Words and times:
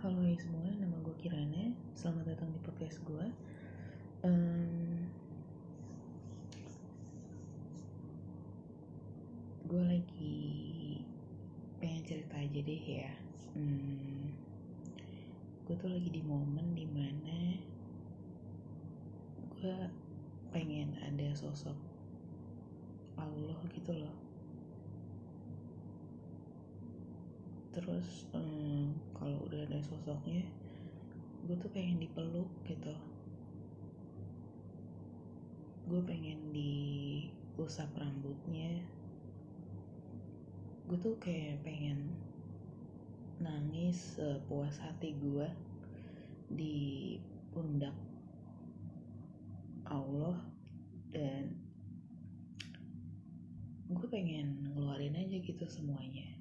Halo 0.00 0.24
hai 0.24 0.32
semua, 0.32 0.64
nama 0.80 0.96
gue 1.04 1.12
Kirana. 1.20 1.76
Selamat 1.92 2.32
datang 2.32 2.48
di 2.56 2.60
podcast 2.64 3.04
gue. 3.04 3.26
Um, 4.24 5.04
gue 9.68 9.82
lagi 9.84 10.40
pengen 11.84 12.00
cerita 12.08 12.32
aja 12.32 12.60
deh 12.64 12.80
ya. 12.80 13.12
Hmm, 13.52 14.32
gue 15.68 15.76
tuh 15.76 15.92
lagi 15.92 16.08
di 16.08 16.24
momen 16.24 16.72
di 16.72 16.88
mana 16.88 17.60
gue 19.52 19.78
pengen 20.48 20.96
ada 21.04 21.28
sosok 21.36 21.76
Allah 23.20 23.60
gitu 23.76 23.92
loh. 23.92 24.29
Terus 27.70 28.26
um, 28.34 28.90
kalau 29.14 29.46
udah 29.46 29.62
ada 29.62 29.78
sosoknya, 29.86 30.42
gue 31.46 31.56
tuh 31.58 31.70
pengen 31.70 32.02
dipeluk 32.02 32.50
gitu. 32.66 32.94
Gue 35.86 36.02
pengen 36.02 36.50
diusap 36.50 37.90
rambutnya. 37.94 38.82
Gue 40.90 40.98
tuh 40.98 41.14
kayak 41.22 41.62
pengen 41.62 42.10
nangis 43.38 44.18
puas 44.50 44.76
hati 44.82 45.14
gue 45.16 45.48
di 46.50 47.16
pundak 47.54 47.94
Allah 49.86 50.36
dan 51.14 51.54
gue 53.90 54.06
pengen 54.06 54.70
ngeluarin 54.74 55.18
aja 55.18 55.38
gitu 55.40 55.64
semuanya 55.66 56.39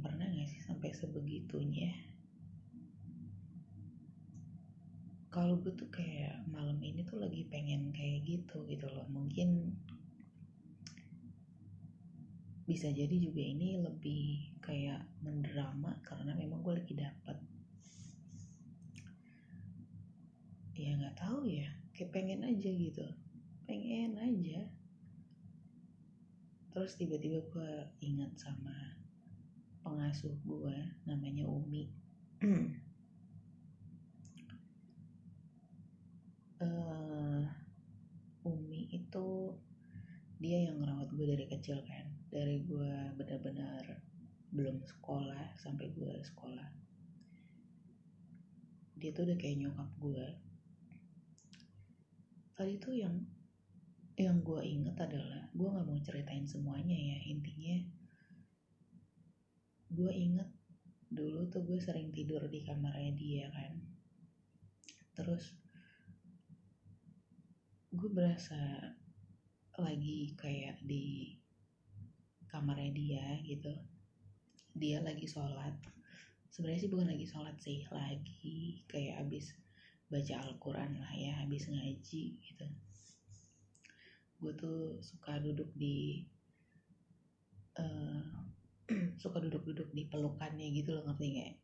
pernah 0.00 0.26
gak 0.26 0.48
sih 0.50 0.60
sampai 0.64 0.90
sebegitunya? 0.96 1.92
Kalau 5.30 5.62
gue 5.62 5.70
tuh 5.78 5.86
kayak 5.94 6.42
malam 6.50 6.82
ini 6.82 7.06
tuh 7.06 7.22
lagi 7.22 7.46
pengen 7.46 7.94
kayak 7.94 8.26
gitu 8.26 8.66
gitu 8.66 8.90
loh. 8.90 9.06
Mungkin 9.06 9.78
bisa 12.66 12.90
jadi 12.90 13.14
juga 13.14 13.38
ini 13.38 13.78
lebih 13.78 14.58
kayak 14.58 15.06
mendrama 15.22 15.98
karena 16.02 16.34
memang 16.34 16.66
gue 16.66 16.74
lagi 16.82 16.94
dapet. 16.98 17.38
Ya 20.74 20.98
nggak 20.98 21.18
tahu 21.18 21.46
ya. 21.46 21.70
Kayak 21.94 22.10
pengen 22.10 22.42
aja 22.42 22.70
gitu. 22.74 23.06
Pengen 23.70 24.18
aja. 24.18 24.66
Terus 26.70 26.94
tiba-tiba 26.98 27.42
gue 27.50 27.72
ingat 28.02 28.34
sama 28.34 28.99
pengasuh 29.90 30.30
gue 30.46 30.76
namanya 31.02 31.42
Umi. 31.50 31.90
Uh, 36.62 37.42
Umi 38.46 38.86
itu 38.94 39.28
dia 40.38 40.70
yang 40.70 40.78
ngerawat 40.78 41.10
gue 41.10 41.26
dari 41.26 41.50
kecil 41.50 41.82
kan. 41.82 42.06
Dari 42.30 42.62
gue 42.62 42.94
benar-benar 43.18 43.98
belum 44.54 44.78
sekolah 44.86 45.58
sampai 45.58 45.90
gue 45.90 46.14
sekolah. 46.22 46.70
Dia 48.94 49.10
tuh 49.10 49.26
udah 49.26 49.34
kayak 49.34 49.58
nyokap 49.58 49.90
gue 49.98 50.26
tadi 52.60 52.76
tuh 52.76 52.92
yang 52.92 53.16
yang 54.20 54.44
gue 54.44 54.60
inget 54.60 54.92
adalah 55.00 55.48
gue 55.56 55.64
nggak 55.64 55.86
mau 55.88 55.96
ceritain 56.04 56.44
semuanya 56.44 56.92
ya. 56.92 57.18
Intinya 57.24 57.80
gue 59.90 60.12
inget 60.14 60.46
dulu 61.10 61.50
tuh 61.50 61.66
gue 61.66 61.82
sering 61.82 62.14
tidur 62.14 62.46
di 62.46 62.62
kamarnya 62.62 63.12
dia 63.18 63.46
kan. 63.50 63.72
Terus 65.18 65.50
gue 67.90 68.10
berasa 68.14 68.94
lagi 69.74 70.30
kayak 70.38 70.78
di 70.86 71.34
kamarnya 72.46 72.90
dia 72.94 73.26
gitu. 73.42 73.74
Dia 74.78 75.02
lagi 75.02 75.26
sholat. 75.26 75.74
Sebenarnya 76.50 76.86
sih 76.86 76.90
bukan 76.90 77.10
lagi 77.10 77.26
sholat 77.26 77.56
sih 77.58 77.82
lagi 77.90 78.86
kayak 78.86 79.26
abis 79.26 79.50
baca 80.10 80.42
Al-Quran 80.46 80.98
lah 80.98 81.14
ya 81.14 81.42
habis 81.42 81.66
ngaji 81.66 82.24
gitu. 82.38 82.66
Gue 84.38 84.54
tuh 84.54 85.02
suka 85.02 85.42
duduk 85.42 85.74
di 85.74 86.22
uh, 87.78 88.39
suka 89.22 89.38
duduk-duduk 89.38 89.94
di 89.94 90.10
pelukannya 90.10 90.66
gitu 90.74 90.94
loh 90.94 91.06
ngerti 91.06 91.26
gak 91.38 91.54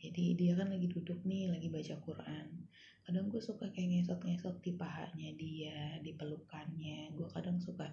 jadi 0.00 0.24
dia 0.32 0.52
kan 0.56 0.72
lagi 0.72 0.88
duduk 0.88 1.20
nih 1.28 1.52
lagi 1.52 1.68
baca 1.68 1.94
Quran. 2.00 2.48
Kadang 3.04 3.28
gue 3.28 3.42
suka 3.44 3.68
kayak 3.68 4.00
ngesot-ngesot 4.00 4.56
di 4.64 4.72
pahanya 4.72 5.30
dia 5.36 6.00
di 6.00 6.16
pelukannya. 6.16 7.12
Gue 7.12 7.28
kadang 7.28 7.60
suka 7.60 7.84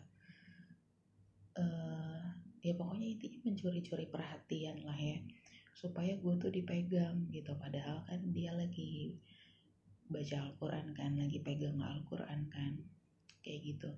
uh, 1.59 2.23
ya 2.63 2.73
pokoknya 2.79 3.11
intinya 3.11 3.39
mencuri-curi 3.43 4.07
perhatian 4.07 4.87
lah 4.87 4.95
ya 4.95 5.19
supaya 5.75 6.15
gue 6.15 6.33
tuh 6.39 6.47
dipegang 6.47 7.27
gitu. 7.27 7.51
Padahal 7.59 8.07
kan 8.07 8.23
dia 8.31 8.55
lagi 8.55 9.19
baca 10.07 10.47
Al-Quran 10.47 10.95
kan 10.95 11.11
lagi 11.19 11.43
pegang 11.43 11.75
Al-Quran 11.83 12.47
kan 12.47 12.73
kayak 13.43 13.59
gitu. 13.67 13.91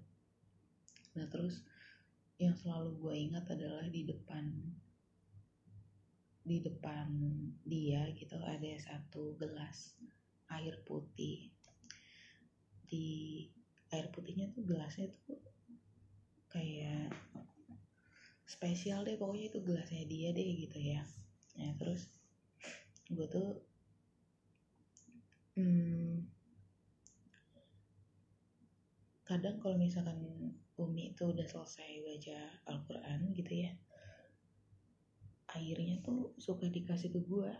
Nah 1.13 1.29
terus 1.29 1.61
yang 2.39 2.55
selalu 2.55 2.95
gue 3.03 3.15
ingat 3.29 3.45
adalah 3.51 3.83
di 3.91 4.07
depan 4.07 4.47
di 6.47 6.63
depan 6.63 7.07
dia 7.67 8.09
gitu 8.15 8.39
ada 8.39 8.71
satu 8.79 9.35
gelas 9.35 9.99
air 10.49 10.79
putih. 10.87 11.51
Di 12.89 13.45
air 13.91 14.07
putihnya 14.09 14.49
tuh 14.55 14.63
gelasnya 14.65 15.11
tuh 15.27 15.37
kayak 16.49 17.13
spesial 18.49 19.05
deh 19.05 19.19
pokoknya 19.19 19.53
itu 19.53 19.59
gelasnya 19.61 20.03
dia 20.07 20.31
deh 20.31 20.49
gitu 20.63 20.79
ya. 20.79 21.03
Ya 21.59 21.75
terus 21.75 22.07
gue 23.11 23.27
tuh 23.27 23.59
hmm, 25.59 25.98
kadang 29.29 29.61
kalau 29.61 29.77
misalkan 29.77 30.17
Umi 30.81 31.13
itu 31.13 31.29
udah 31.29 31.45
selesai 31.45 32.01
baca 32.01 32.39
Al-Quran 32.73 33.29
gitu 33.37 33.53
ya 33.61 33.77
airnya 35.53 36.01
tuh 36.01 36.33
suka 36.41 36.65
dikasih 36.65 37.13
ke 37.13 37.21
gue 37.21 37.53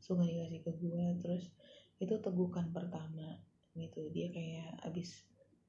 suka 0.00 0.24
dikasih 0.24 0.64
ke 0.64 0.72
gue 0.80 1.04
terus 1.20 1.52
itu 1.98 2.14
tegukan 2.22 2.70
pertama 2.70 3.42
gitu. 3.74 4.10
Dia 4.10 4.30
kayak 4.30 4.80
abis 4.86 5.26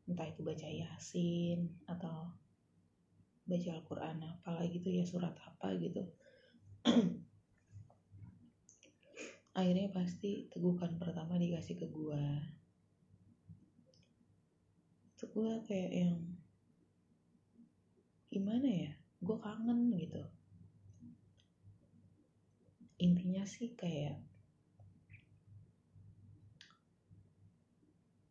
entah 0.10 0.26
itu 0.26 0.42
baca 0.42 0.66
yasin 0.66 1.70
atau 1.86 2.34
baca 3.46 3.70
Al-Quran 3.76 4.18
apalagi 4.26 4.78
tuh 4.82 4.94
ya 4.94 5.06
surat 5.06 5.34
apa 5.38 5.74
gitu. 5.78 6.06
Akhirnya 9.60 9.92
pasti 9.92 10.48
tegukan 10.48 10.96
pertama 11.02 11.36
dikasih 11.36 11.76
ke 11.76 11.88
gue 11.90 12.24
itu 15.20 15.28
gue 15.36 15.52
kayak 15.68 15.92
yang 15.92 16.16
gimana 18.32 18.64
ya 18.72 18.92
gue 19.20 19.36
kangen 19.44 19.92
gitu. 20.00 20.24
Intinya 23.04 23.44
sih 23.44 23.76
kayak 23.76 24.24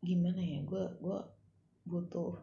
gimana 0.00 0.41
ya 0.41 0.65
gue 0.65 0.84
gue 1.04 1.21
butuh 1.84 2.41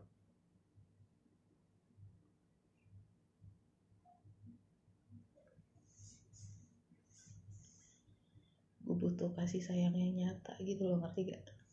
gue 8.85 8.93
butuh 8.93 9.33
kasih 9.33 9.65
sayang 9.65 9.97
yang 9.97 10.13
nyata 10.13 10.53
gitu 10.61 10.85
loh 10.85 11.01
ngerti 11.01 11.33
gak 11.33 11.64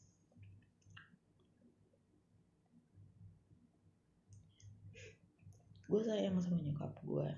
gue 5.93 6.01
sayang 6.01 6.41
sama 6.41 6.57
nyokap 6.57 6.89
gue. 7.05 7.29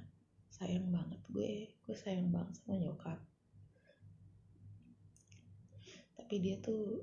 Sayang 0.47 0.87
banget 0.95 1.19
gue. 1.27 1.75
Gue 1.83 1.97
sayang 1.99 2.31
banget 2.31 2.55
sama 2.63 2.79
nyokap. 2.79 3.19
Tapi 6.15 6.35
dia 6.39 6.63
tuh 6.63 7.03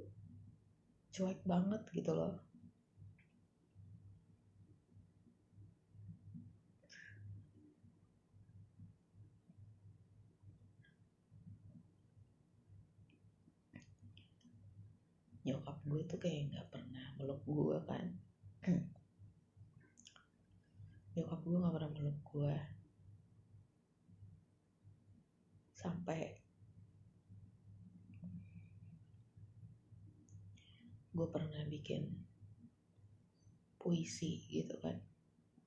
cuek 1.11 1.43
banget 1.43 1.83
gitu 1.91 2.15
loh. 2.15 2.39
Nyokap 15.43 15.83
gue 15.83 16.01
tuh 16.07 16.15
kayak 16.15 16.47
nggak 16.47 16.67
pernah 16.71 17.11
meluk 17.19 17.43
gue 17.43 17.77
kan 17.83 18.07
nyokap 21.21 21.37
gue 21.45 21.53
nggak 21.53 21.75
pernah 21.77 21.91
meluk 21.93 22.17
gue 22.33 22.55
sampai 25.77 26.33
gue 31.13 31.27
pernah 31.29 31.61
bikin 31.69 32.09
puisi 33.77 34.41
gitu 34.49 34.73
kan 34.81 34.97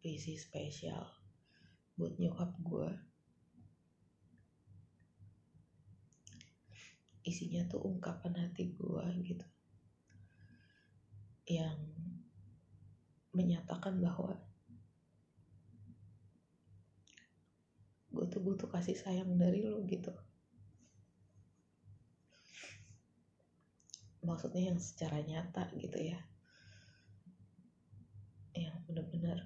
puisi 0.03 0.35
spesial 0.35 1.07
buat 1.95 2.19
nyokap 2.19 2.51
gue 2.59 2.91
isinya 7.23 7.63
tuh 7.71 7.79
ungkapan 7.79 8.43
hati 8.43 8.75
gue 8.75 9.07
gitu 9.23 9.47
yang 11.47 11.79
menyatakan 13.31 14.03
bahwa 14.03 14.35
gue 18.25 18.33
tuh 18.33 18.41
butuh 18.41 18.73
kasih 18.73 18.97
sayang 18.97 19.37
dari 19.37 19.61
lo 19.61 19.85
gitu. 19.85 20.09
Maksudnya 24.25 24.73
yang 24.73 24.81
secara 24.81 25.21
nyata 25.21 25.69
gitu 25.77 26.01
ya. 26.01 26.17
Yang 28.57 28.81
benar-benar. 28.89 29.45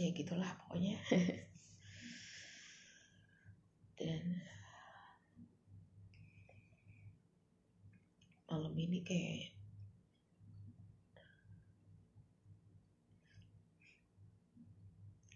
Ya 0.00 0.08
gitulah 0.16 0.56
pokoknya. 0.64 0.96
Dan 4.00 4.40
malam 9.02 9.10
ini 9.10 9.50
kayak 9.50 9.50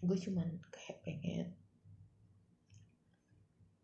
gue 0.07 0.17
cuman 0.23 0.47
kayak 0.71 0.97
pengen 1.03 1.47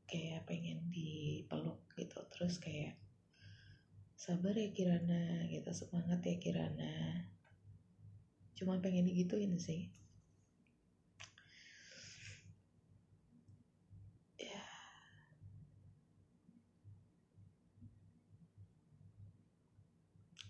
kayak 0.08 0.46
pengen 0.48 0.80
dipeluk 0.94 1.84
gitu. 1.98 2.20
Terus 2.32 2.64
kayak 2.64 2.96
sabar 4.16 4.56
ya 4.56 4.72
Kirana 4.72 5.52
gitu. 5.52 5.68
Semangat 5.74 6.24
ya 6.24 6.40
Kirana. 6.40 7.28
Cuma 8.56 8.80
pengen 8.80 9.10
digituin 9.10 9.60
sih 9.60 9.90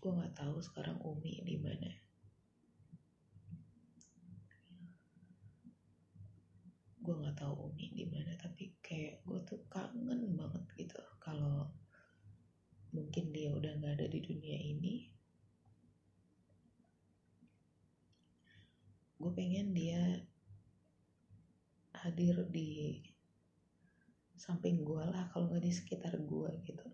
gue 0.03 0.11
nggak 0.11 0.35
tahu 0.35 0.59
sekarang 0.59 0.99
Umi 0.99 1.39
di 1.47 1.55
mana. 1.63 1.87
Gue 6.99 7.15
nggak 7.23 7.39
tahu 7.39 7.71
Umi 7.71 7.87
di 7.95 8.03
mana 8.11 8.35
tapi 8.35 8.75
kayak 8.83 9.23
gue 9.23 9.39
tuh 9.47 9.63
kangen 9.71 10.35
banget 10.35 10.67
gitu. 10.75 10.99
Kalau 11.23 11.71
mungkin 12.91 13.31
dia 13.31 13.55
udah 13.55 13.79
nggak 13.79 13.95
ada 13.95 14.07
di 14.11 14.19
dunia 14.19 14.59
ini 14.59 15.07
gue 19.23 19.31
pengen 19.31 19.71
dia 19.71 20.19
hadir 21.95 22.43
di 22.51 22.99
samping 24.35 24.83
gue 24.83 24.99
lah 24.99 25.31
kalau 25.31 25.47
nggak 25.47 25.63
di 25.63 25.71
sekitar 25.71 26.11
gue 26.19 26.51
gitu 26.67 26.91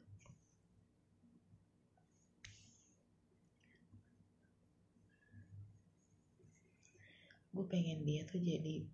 gue 7.59 7.67
pengen 7.67 8.07
dia 8.07 8.23
tuh 8.23 8.39
jadi 8.39 8.87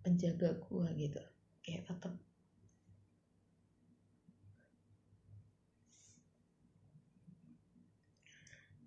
penjaga 0.00 0.56
gue 0.56 0.88
gitu. 0.96 1.20
Kayak 1.60 1.84
tetap 1.92 2.16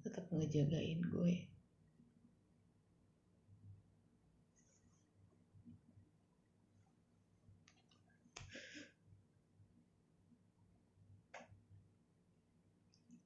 tetap 0.01 0.25
ngejagain 0.33 0.97
gue. 1.05 1.45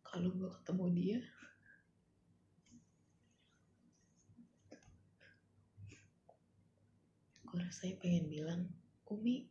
Kalau 0.04 0.30
gue 0.36 0.52
ketemu 0.52 0.86
dia 0.92 1.20
gue 7.54 7.62
rasanya 7.62 8.02
pengen 8.02 8.26
bilang 8.34 8.66
Umi 9.14 9.46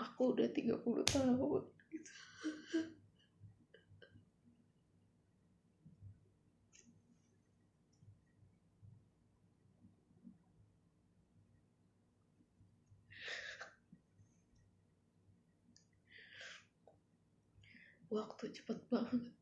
aku 0.00 0.32
udah 0.32 0.48
30 0.48 0.80
tahun 1.12 1.64
gitu. 1.92 2.12
waktu 18.12 18.44
cepet 18.52 18.76
banget 18.92 19.32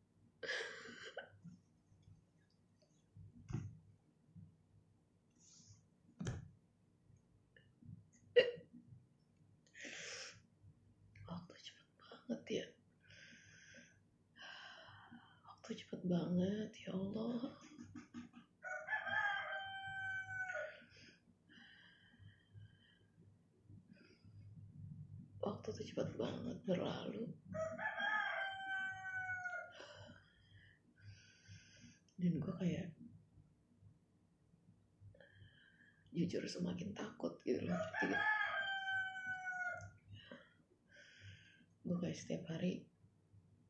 waktu 11.27 11.55
cepet 11.67 11.87
banget 11.99 12.43
ya 12.47 12.67
waktu 15.51 15.71
cepet 15.83 16.00
banget 16.11 16.71
ya 16.83 16.91
Allah. 16.91 17.39
Waktu 25.39 25.69
tuh 25.71 25.87
cepet 25.87 26.09
banget 26.19 26.59
berlalu. 26.67 27.31
Dan 32.19 32.37
gue 32.43 32.55
kayak 32.59 32.91
jujur 36.11 36.43
semakin 36.45 36.91
takut 36.91 37.39
gitu 37.47 37.71
loh. 37.71 37.81
Gue 41.87 41.97
kayak 42.03 42.19
setiap 42.19 42.45
hari 42.51 42.85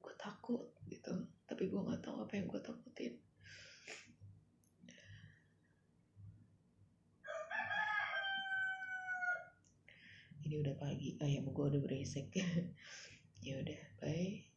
gue 0.00 0.14
takut 0.17 0.64
gitu 0.88 1.12
tapi 1.45 1.69
gue 1.69 1.76
nggak 1.76 2.00
tahu 2.00 2.25
apa 2.25 2.33
yang 2.41 2.49
gue 2.49 2.61
takutin 2.64 3.14
ini 10.47 10.55
udah 10.59 10.75
pagi 10.81 11.14
ayam 11.21 11.47
gue 11.53 11.64
udah 11.75 11.83
berisik. 12.00 12.33
Ya 13.40 13.57
udah 13.57 13.80
bye 14.04 14.50